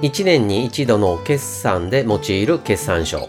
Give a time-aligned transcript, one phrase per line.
[0.00, 3.28] 1年に一度の決算で用いる決算書。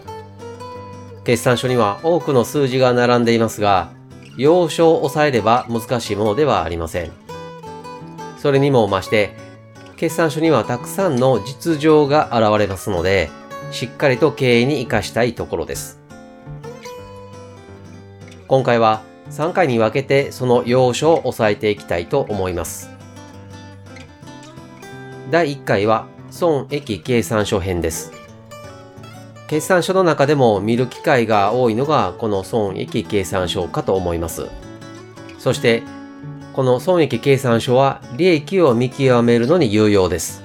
[1.24, 3.90] 決算書には多くの数字が並んでいますが、
[4.36, 7.10] 要所を抑えれば難しいものではありません。
[8.38, 9.34] それにも増して、
[9.96, 13.30] 決算書にはたくさんの実情が現れますので、
[13.72, 16.00] しっかりと経営に活かしたいところです。
[18.46, 22.90] 今回は3回に分けてその要所を押さえていきたいと思います。
[25.30, 28.12] 第1回は損益計算書編です。
[29.48, 34.46] 決算書の中でも見る機会が多いのがこの損益計算書かと思います。
[35.38, 35.82] そして
[36.52, 40.42] この損益計算書は利益を見極めるのに有用です。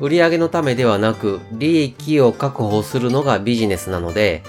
[0.00, 4.42] 売上のためではなく利益を確保するのがビジネスなので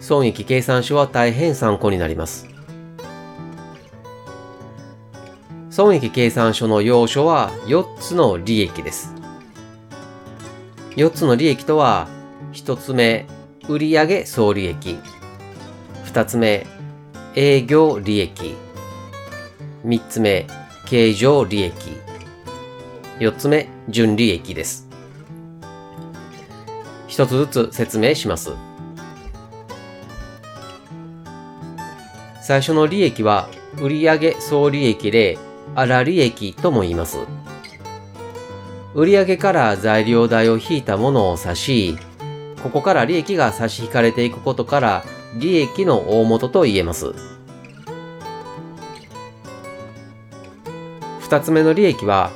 [0.00, 2.48] 損益計算書は大変参考になります。
[5.70, 9.23] 損益計算書の要所は4つの利益です。
[10.96, 12.08] 4つの利益とは、
[12.52, 13.26] 1つ目、
[13.68, 14.96] 売上総利益。
[16.06, 16.66] 2つ目、
[17.34, 18.54] 営業利益。
[19.84, 20.46] 3つ目、
[20.86, 21.74] 経常利益。
[23.18, 24.88] 4つ目、純利益です。
[27.08, 28.52] 一つずつ説明します。
[32.40, 33.48] 最初の利益は
[33.80, 35.38] 売上総利益で
[35.74, 37.18] 粗利益とも言います。
[38.94, 41.98] 売上から材料代を引いたものを指し、
[42.62, 45.04] ここから利益が差し引かれていくことから
[45.36, 47.12] 利益の大元と言えます。
[51.20, 52.30] 二つ目の利益は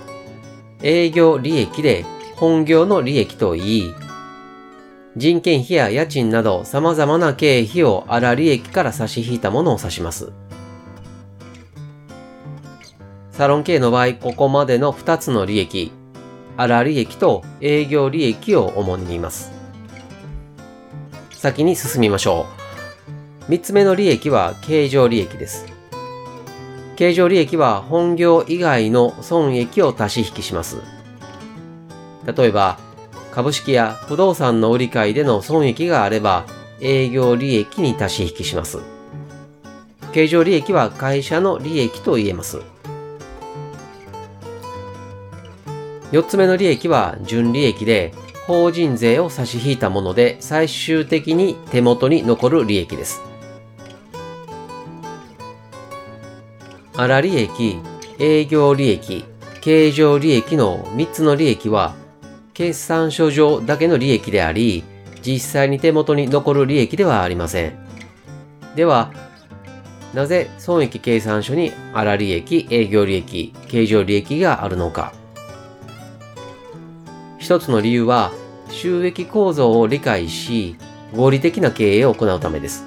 [0.82, 3.94] 営業利益で本業の利益と言い、
[5.16, 10.32] 人件費や家賃など様々な経費を粗利益から差し引いたものを指します。
[13.31, 15.93] サロン系の場合、ここまでの2つの利益、
[16.58, 19.52] 粗利益と営業利益を主に言います。
[21.30, 22.46] 先に進みましょ
[23.48, 23.52] う。
[23.52, 25.66] 3つ目の利益は経常利益です。
[26.96, 30.78] 経常利益は本業以外の損益を足し引きします。
[32.26, 32.80] 例えば、
[33.30, 36.44] 株式や不動産の売り買いでの損益があれば、
[36.80, 38.78] 営業利益に足し引きします。
[40.12, 42.62] 経常利益は会社の利益と言えます。
[46.12, 48.12] 4つ目の利益は純利益で、
[48.46, 53.20] 法人税を差し引いたもので最終的に手元に残る利益です。
[56.94, 57.78] 粗利益、
[58.19, 59.24] 営業利益、
[59.60, 61.94] 経常利益の3つの利益は
[62.54, 64.82] 決算書上だけの利益であり、
[65.22, 67.78] 実際に手元に残る利益ではありません。
[68.75, 69.12] では、
[70.14, 75.12] なぜ損益計算書に粗利益、営業利益、経常利益があるのか。
[77.48, 78.31] 一つの理由は、
[78.69, 80.76] 収益構造を理解し、
[81.16, 82.84] 合理的な経営を行うためです。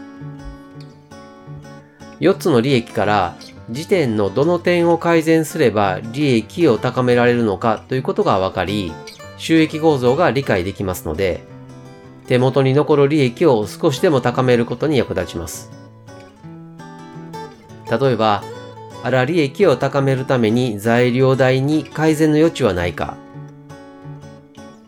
[2.20, 3.36] 4つの利益から
[3.72, 8.94] 時点のどの点を改善すれば利益を高められるのかということが分かり、
[9.40, 11.44] 収益構造が理解できますので、
[12.28, 15.72] 手元に残る利益を少しでも高めることに役立ちます。
[17.90, 18.44] 例えば、
[19.02, 23.18] 粗利益を高めるために材料代に改善の余地はないか、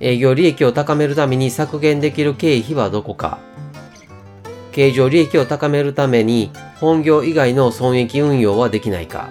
[0.03, 3.39] 営業利益を高めるために削減できる経費はどこか、
[4.73, 9.29] 経常利益を高めるために本業以外の損益運用はできないか、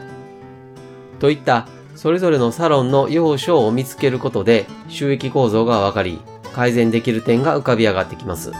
[1.21, 6.19] といったそれぞれのサロンの要所を見つけることで収益構造がわかり、
[6.55, 8.51] 改善できる点が浮かび上がってきます。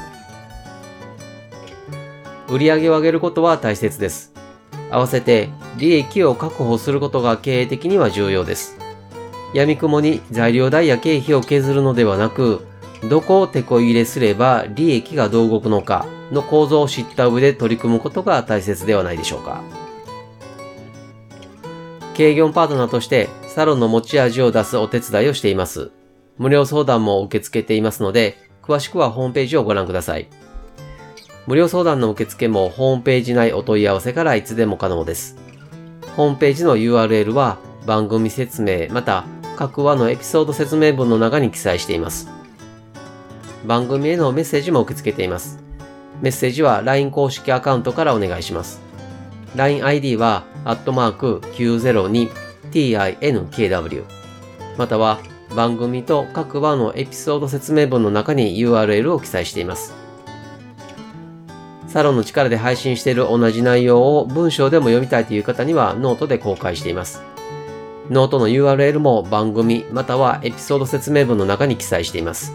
[2.51, 4.35] 売上を上げることは大切です。
[4.91, 5.49] 合わせて
[5.79, 8.82] 利益を確保することが経営的には重要です。
[9.53, 12.67] 闇雲に材料代や経費を削るのではなく、
[13.09, 19.63] どこを手こ入れすれば利益がどう動くのかの構造を知った上で取り組むことが大切ではないでしょうか。
[22.15, 25.91] 経営業パートナーとしてサロンの持ち味を出すお手伝いをしています。
[26.39, 30.29] 無料相談も受け付けていますので、詳しくはホームページをご覧ください。
[31.47, 35.37] 無料相談の受付もホームページ内お問い合わせからいつでも可能です。
[36.17, 39.25] ホームページの URL は番組説明また
[39.57, 42.29] 各話のエピソード説明文の中に記載しています。
[43.67, 45.59] 番組へのメッセージも受け付けています。
[46.21, 48.81] メッセージは LINE 公式アカウントからお願いします。
[49.57, 54.05] LINEID は、アットマーク 902tinkw
[54.79, 55.19] または
[55.55, 59.95] 番組と各話のエピソード説明文の中に URL を記載しています。
[61.89, 67.32] サロンの力で配信している同じ内容を文章でも読みたいという方にはノートで公開しています。
[68.13, 72.53] ノートの URL も番組またはエピソード説明文の中に記載しています。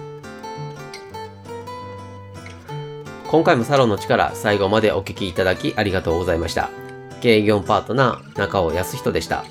[3.28, 6.70] 今回もサロンの力最後までお聴きいただきありがとうございました。
[7.22, 9.46] 経営業パートナー中尾康人でした。